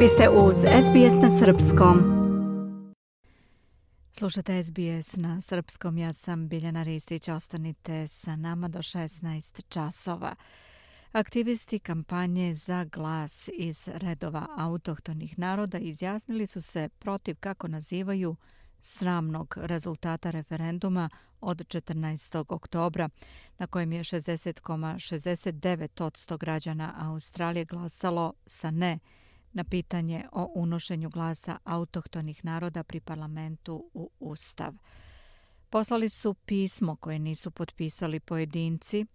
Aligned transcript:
Vi 0.00 0.08
ste 0.08 0.28
uz 0.28 0.56
SBS 0.56 1.22
na 1.22 1.30
Srpskom. 1.30 1.98
Slušate 4.12 4.62
SBS 4.62 5.16
na 5.16 5.40
Srpskom. 5.40 5.98
Ja 5.98 6.12
sam 6.12 6.48
Biljana 6.48 6.82
Ristić. 6.82 7.28
Ostanite 7.28 8.06
sa 8.06 8.36
nama 8.36 8.68
do 8.68 8.78
16 8.78 9.62
časova. 9.68 10.34
Aktivisti 11.12 11.78
kampanje 11.78 12.54
za 12.54 12.84
glas 12.84 13.50
iz 13.52 13.88
redova 13.88 14.46
autohtonih 14.56 15.38
naroda 15.38 15.78
izjasnili 15.78 16.46
su 16.46 16.60
se 16.60 16.88
protiv, 16.98 17.36
kako 17.40 17.68
nazivaju, 17.68 18.36
sramnog 18.80 19.54
rezultata 19.60 20.30
referenduma 20.30 21.10
od 21.40 21.58
14. 21.58 22.44
oktobra, 22.48 23.08
na 23.58 23.66
kojem 23.66 23.92
je 23.92 24.02
60,69% 24.02 26.38
građana 26.38 26.94
Australije 26.98 27.64
glasalo 27.64 28.32
sa 28.46 28.70
ne 28.70 28.98
na 29.54 29.64
pitanje 29.64 30.24
o 30.32 30.52
unošenju 30.54 31.10
glasa 31.10 31.58
autohtonih 31.64 32.44
naroda 32.44 32.82
pri 32.82 33.00
parlamentu 33.00 33.90
u 33.94 34.10
Ustav. 34.20 34.74
Poslali 35.70 36.08
su 36.08 36.34
pismo 36.34 36.96
koje 36.96 37.18
nisu 37.18 37.50
potpisali 37.50 38.20
pojedinci, 38.20 39.06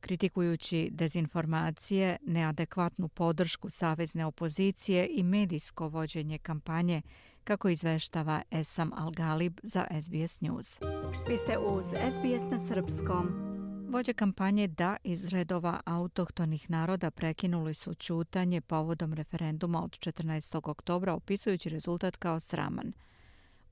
kritikujući 0.00 0.88
dezinformacije, 0.92 2.16
neadekvatnu 2.26 3.08
podršku 3.08 3.70
savezne 3.70 4.26
opozicije 4.26 5.08
i 5.10 5.22
medijsko 5.22 5.88
vođenje 5.88 6.38
kampanje, 6.38 7.02
kako 7.44 7.68
izveštava 7.68 8.42
Esam 8.50 8.90
Al-Galib 8.92 9.60
za 9.62 9.86
SBS 10.02 10.40
News. 10.40 10.80
Vi 11.28 11.36
ste 11.36 11.58
uz 11.58 11.84
SBS 11.86 12.50
na 12.50 12.58
Srpskom. 12.58 13.49
Vođe 13.90 14.12
kampanje 14.12 14.68
Da 14.68 14.96
iz 15.04 15.28
redova 15.28 15.80
autohtonih 15.84 16.70
naroda 16.70 17.10
prekinuli 17.10 17.74
su 17.74 17.94
čutanje 17.94 18.60
povodom 18.60 19.12
referenduma 19.12 19.84
od 19.84 19.90
14. 19.90 20.70
oktobra 20.70 21.14
opisujući 21.14 21.68
rezultat 21.68 22.16
kao 22.16 22.40
sraman. 22.40 22.92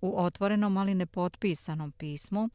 U 0.01 0.21
otvorenom, 0.21 0.77
ali 0.77 0.95
nepotpisanom 0.95 1.93
pismu 1.93 2.49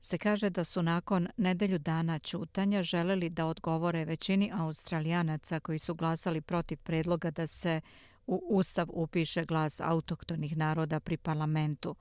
se 0.00 0.18
kaže 0.18 0.50
da 0.50 0.64
su 0.64 0.82
nakon 0.82 1.28
nedelju 1.36 1.78
dana 1.78 2.18
čutanja 2.18 2.82
želeli 2.82 3.30
da 3.30 3.46
odgovore 3.46 4.04
većini 4.04 4.50
australijanaca 4.54 5.60
koji 5.60 5.78
su 5.78 5.94
glasali 5.94 6.40
protiv 6.40 6.78
predloga 6.78 7.30
da 7.30 7.46
se 7.46 7.80
u 8.26 8.42
Ustav 8.50 8.86
upiše 8.92 9.44
glas 9.44 9.80
autohtonih 9.80 10.56
naroda 10.56 11.00
pri 11.00 11.16
parlamentu. 11.16 11.96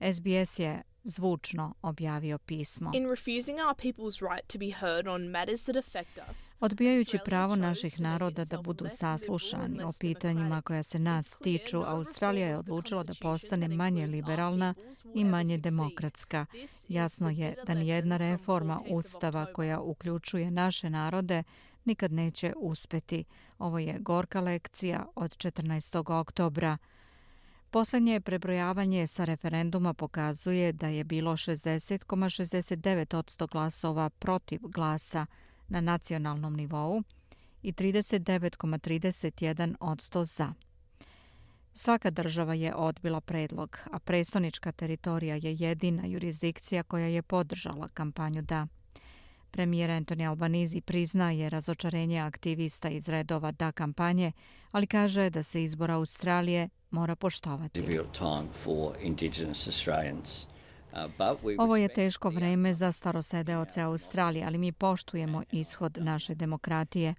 SBS 0.00 0.58
je 0.58 0.82
zvučno 1.04 1.74
objavio 1.82 2.38
pismo. 2.38 2.92
Odbijajući 6.60 7.18
pravo 7.24 7.56
naših 7.56 8.00
naroda 8.00 8.44
da 8.44 8.62
budu 8.62 8.86
saslušani 8.88 9.82
o 9.82 9.90
pitanjima 10.00 10.62
koja 10.62 10.82
se 10.82 10.98
nas 10.98 11.36
tiču, 11.42 11.82
Australija 11.82 12.46
je 12.46 12.58
odlučila 12.58 13.02
da 13.02 13.14
postane 13.20 13.68
manje 13.68 14.06
liberalna 14.06 14.74
i 15.14 15.24
manje 15.24 15.58
demokratska. 15.58 16.46
Jasno 16.88 17.30
je 17.30 17.56
da 17.66 17.74
nijedna 17.74 18.16
reforma 18.16 18.80
Ustava 18.90 19.46
koja 19.52 19.80
uključuje 19.80 20.50
naše 20.50 20.90
narode 20.90 21.42
nikad 21.84 22.12
neće 22.12 22.52
uspeti. 22.56 23.24
Ovo 23.58 23.78
je 23.78 23.98
gorka 23.98 24.40
lekcija 24.40 25.06
od 25.14 25.36
14. 25.36 26.20
oktobra. 26.20 26.78
Poslednje 27.70 28.20
prebrojavanje 28.20 29.06
sa 29.06 29.24
referenduma 29.24 29.94
pokazuje 29.94 30.72
da 30.72 30.88
je 30.88 31.04
bilo 31.04 31.32
60,69% 31.32 33.50
glasova 33.50 34.10
protiv 34.10 34.60
glasa 34.62 35.26
na 35.68 35.80
nacionalnom 35.80 36.54
nivou 36.54 37.02
i 37.62 37.72
39,31% 37.72 40.24
za. 40.24 40.52
Svaka 41.74 42.10
država 42.10 42.54
je 42.54 42.74
odbila 42.74 43.20
predlog, 43.20 43.78
a 43.92 43.98
prestonička 43.98 44.72
teritorija 44.72 45.34
je 45.34 45.56
jedina 45.58 46.06
jurisdikcija 46.06 46.82
koja 46.82 47.06
je 47.06 47.22
podržala 47.22 47.88
kampanju 47.88 48.42
da. 48.42 48.66
Premijer 49.56 49.90
Antoni 49.90 50.26
Albanizi 50.26 50.80
priznaje 50.80 51.50
razočarenje 51.50 52.18
aktivista 52.20 52.88
iz 52.88 53.08
redova 53.08 53.52
da 53.52 53.72
kampanje, 53.72 54.32
ali 54.72 54.86
kaže 54.86 55.30
da 55.30 55.42
se 55.42 55.64
izbor 55.64 55.90
Australije 55.90 56.68
mora 56.90 57.16
poštovati. 57.16 57.80
Ovo 61.58 61.76
je 61.76 61.88
teško 61.88 62.30
vreme 62.30 62.74
za 62.74 62.92
starosedeoce 62.92 63.80
Australije, 63.80 64.46
ali 64.46 64.58
mi 64.58 64.72
poštujemo 64.72 65.42
ishod 65.52 65.98
naše 66.00 66.34
demokratije. 66.34 67.14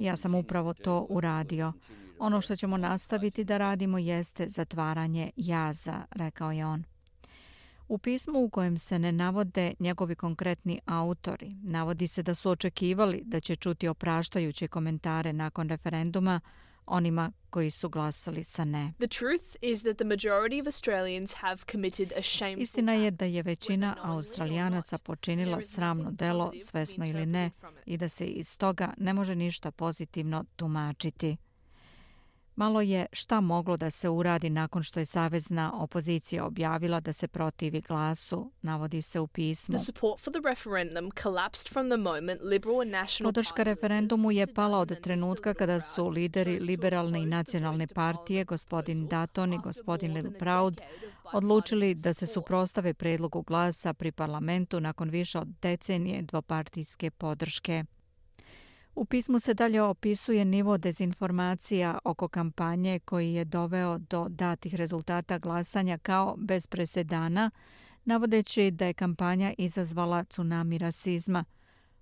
Ja 0.00 0.16
sam 0.16 0.34
upravo 0.34 0.74
to 0.74 1.06
uradio. 1.08 1.72
Ono 2.18 2.40
što 2.40 2.56
ćemo 2.56 2.76
nastaviti 2.76 3.44
da 3.44 3.58
radimo 3.58 3.98
jeste 3.98 4.48
zatvaranje 4.48 5.30
jaza, 5.36 6.04
rekao 6.10 6.52
je 6.52 6.66
on. 6.66 6.84
U 7.90 7.98
pismu 7.98 8.44
u 8.44 8.48
kojem 8.48 8.78
se 8.78 8.98
ne 8.98 9.12
navode 9.12 9.74
njegovi 9.78 10.14
konkretni 10.14 10.80
autori, 10.86 11.56
navodi 11.62 12.08
se 12.08 12.22
da 12.22 12.34
su 12.34 12.50
očekivali 12.50 13.22
da 13.24 13.40
će 13.40 13.56
čuti 13.56 13.88
opraštajuće 13.88 14.68
komentare 14.68 15.32
nakon 15.32 15.68
referenduma 15.68 16.40
onima 16.86 17.32
koji 17.50 17.70
su 17.70 17.88
glasali 17.88 18.44
sa 18.44 18.64
ne. 18.64 18.92
Istina 22.58 22.92
je 22.92 23.10
da 23.10 23.24
je 23.24 23.42
većina 23.42 23.96
Australijanaca 24.02 24.98
počinila 24.98 25.62
sramno 25.62 26.10
delo, 26.10 26.52
svesno 26.60 27.06
ili 27.06 27.26
ne, 27.26 27.50
i 27.86 27.96
da 27.96 28.08
se 28.08 28.26
iz 28.26 28.58
toga 28.58 28.94
ne 28.98 29.14
može 29.14 29.34
ništa 29.34 29.70
pozitivno 29.70 30.44
tumačiti. 30.56 31.36
Malo 32.60 32.80
je 32.80 33.06
šta 33.12 33.40
moglo 33.40 33.76
da 33.76 33.90
se 33.90 34.08
uradi 34.08 34.50
nakon 34.50 34.82
što 34.82 35.00
je 35.00 35.04
savezna 35.06 35.72
opozicija 35.74 36.44
objavila 36.44 37.00
da 37.00 37.12
se 37.12 37.28
protivi 37.28 37.80
glasu, 37.80 38.50
navodi 38.62 39.02
se 39.02 39.20
u 39.20 39.26
pismu. 39.26 39.76
Podrška 43.24 43.62
referendumu 43.62 44.32
je 44.32 44.54
pala 44.54 44.78
od 44.78 45.00
trenutka 45.00 45.54
kada 45.54 45.80
su 45.80 46.08
lideri 46.08 46.60
liberalne 46.60 47.22
i 47.22 47.26
nacionalne 47.26 47.86
partije, 47.86 48.44
gospodin 48.44 49.08
Dutton 49.08 49.52
i 49.52 49.58
gospodin 49.58 50.12
Lil 50.12 50.32
Proud, 50.38 50.80
odlučili 51.32 51.94
da 51.94 52.14
se 52.14 52.26
suprostave 52.26 52.94
predlogu 52.94 53.42
glasa 53.42 53.92
pri 53.92 54.12
parlamentu 54.12 54.80
nakon 54.80 55.10
više 55.10 55.38
od 55.38 55.48
decenije 55.62 56.22
dvopartijske 56.22 57.10
podrške. 57.10 57.84
U 59.00 59.04
pismu 59.04 59.38
se 59.38 59.54
dalje 59.54 59.82
opisuje 59.82 60.44
nivo 60.44 60.78
dezinformacija 60.78 61.98
oko 62.04 62.28
kampanje 62.28 62.98
koji 62.98 63.34
je 63.34 63.44
doveo 63.44 63.98
do 63.98 64.26
datih 64.28 64.74
rezultata 64.74 65.38
glasanja 65.38 65.98
kao 65.98 66.36
bez 66.38 66.66
presedana, 66.66 67.50
navodeći 68.04 68.70
da 68.70 68.86
je 68.86 68.94
kampanja 68.94 69.54
izazvala 69.58 70.24
tsunami 70.24 70.78
rasizma. 70.78 71.44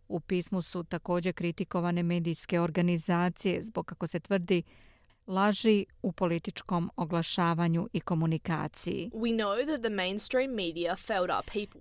U 0.09 0.21
pismu 0.21 0.63
su 0.63 0.85
također 0.85 1.33
kritikovane 1.33 2.03
medijske 2.03 2.61
organizacije 2.61 3.63
zbog, 3.63 3.87
kako 3.87 4.07
se 4.07 4.21
tvrdi, 4.21 4.63
laži 5.29 5.85
u 6.03 6.13
političkom 6.13 6.91
oglašavanju 6.97 7.89
i 7.93 8.01
komunikaciji. 8.01 9.11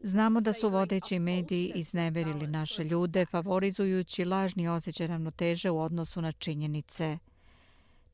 Znamo 0.03 0.41
da 0.41 0.53
su 0.53 0.69
vodeći 0.69 1.19
mediji 1.19 1.72
izneverili 1.75 2.47
naše 2.47 2.84
ljude, 2.84 3.25
favorizujući 3.25 4.25
lažni 4.25 4.68
osjećaj 4.68 5.08
ravnoteže 5.08 5.69
u 5.69 5.80
odnosu 5.80 6.22
na 6.22 6.31
činjenice. 6.31 7.18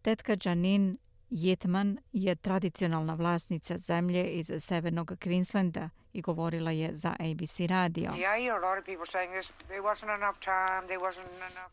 Tetka 0.01 0.38
Janine 0.45 0.95
Jetman 1.35 1.97
je 2.11 2.35
tradicionalna 2.35 3.13
vlasnica 3.13 3.77
zemlje 3.77 4.23
iz 4.25 4.51
severnog 4.59 5.11
Queenslanda 5.11 5.89
i 6.13 6.21
govorila 6.21 6.71
je 6.71 6.95
za 6.95 7.16
ABC 7.19 7.59
radio. 7.59 8.11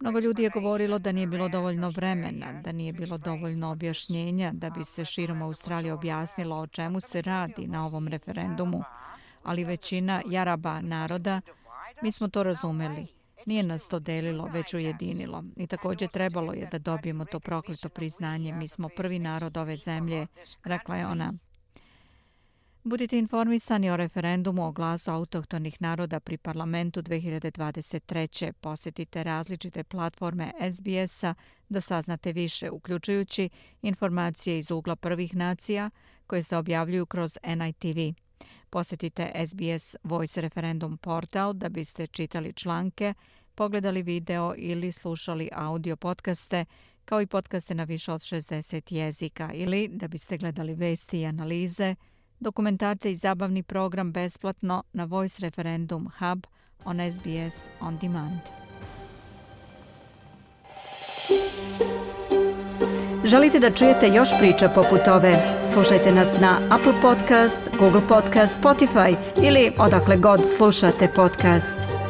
Mnogo 0.01 0.19
ljudi 0.19 0.43
je 0.43 0.51
govorilo 0.51 0.99
da 0.99 1.13
nije 1.13 1.27
bilo 1.27 1.49
dovoljno 1.49 1.91
vremena, 1.91 2.61
da 2.65 2.73
nije 2.73 2.93
bilo 2.93 3.19
dovoljno 3.19 3.71
objašnjenja 3.71 4.51
da 4.55 4.71
bi 4.71 4.85
se 4.85 5.05
širom 5.05 5.43
Australije 5.43 5.93
objasnilo 5.93 6.57
o 6.57 6.67
čemu 6.67 7.01
se 7.01 7.23
radi 7.23 7.67
na 7.67 7.87
ovom 7.87 8.09
referendumu, 8.09 8.85
ali 9.43 9.65
većina 9.65 10.23
Jaraba 10.27 10.81
naroda, 10.81 11.41
mi 12.03 12.13
smo 12.13 12.29
to 12.29 12.43
razumeli. 12.43 13.20
Nije 13.47 13.63
nas 13.63 13.89
to 13.89 13.99
delilo, 13.99 14.47
već 14.47 14.75
ujedinilo. 14.75 15.45
I 15.57 15.67
također 15.67 16.09
trebalo 16.09 16.53
je 16.53 16.69
da 16.73 16.79
dobijemo 16.79 17.25
to 17.25 17.41
prokleto 17.41 17.89
priznanje. 17.89 18.53
Mi 18.53 18.69
smo 18.69 18.89
prvi 18.89 19.19
narod 19.19 19.57
ove 19.57 19.77
zemlje, 19.77 20.27
rekla 20.65 20.97
je 20.97 21.07
ona. 21.07 21.33
Budite 22.85 23.19
informisani 23.19 23.91
o 23.91 23.97
referendumu 23.97 24.67
o 24.67 24.73
glasu 24.73 25.11
autohtonih 25.11 25.83
naroda 25.83 26.21
pri 26.21 26.37
parlamentu 26.37 27.03
2023. 27.03 28.53
Posjetite 28.53 29.23
različite 29.23 29.85
platforme 29.85 30.53
SBS-a 30.73 31.35
da 31.69 31.81
saznate 31.81 32.33
više, 32.33 32.71
uključujući 32.71 33.49
informacije 33.83 34.59
iz 34.59 34.71
ugla 34.71 34.97
prvih 34.97 35.37
nacija 35.37 35.91
koje 36.27 36.43
se 36.43 36.57
objavljuju 36.57 37.07
kroz 37.07 37.39
NITV. 37.45 38.21
Posjetite 38.71 39.33
SBS 39.47 39.97
Voice 40.03 40.41
Referendum 40.41 40.99
portal 40.99 41.53
da 41.53 41.69
biste 41.69 42.07
čitali 42.07 42.53
članke, 42.53 43.15
pogledali 43.55 44.03
video 44.03 44.55
ili 44.57 44.93
slušali 44.93 45.51
audio 45.53 45.97
podcaste 45.97 46.65
kao 47.05 47.21
i 47.21 47.27
podcaste 47.27 47.75
na 47.75 47.85
više 47.85 48.13
od 48.13 48.21
60 48.21 48.95
jezika 48.95 49.51
ili 49.53 49.89
da 49.89 50.09
biste 50.09 50.39
gledali 50.39 50.75
vesti 50.75 51.21
i 51.21 51.27
analize, 51.27 51.95
dokumentarce 52.41 53.11
i 53.11 53.15
zabavni 53.15 53.63
program 53.63 54.13
besplatno 54.13 54.83
na 54.93 55.05
Voice 55.05 55.43
Referendum 55.43 56.09
Hub 56.19 56.47
on 56.85 56.99
SBS 57.13 57.69
On 57.81 57.99
Demand. 57.99 58.41
Želite 63.25 63.59
da 63.59 63.71
čujete 63.71 64.07
još 64.09 64.29
priča 64.39 64.69
poput 64.69 65.09
ove? 65.09 65.60
Slušajte 65.73 66.13
nas 66.13 66.41
na 66.41 66.59
Apple 66.71 66.95
Podcast, 67.03 67.71
Google 67.79 68.01
Podcast, 68.09 68.63
Spotify 68.63 69.17
ili 69.43 69.73
odakle 69.79 70.17
god 70.17 70.41
slušate 70.57 71.09
podcast. 71.15 72.10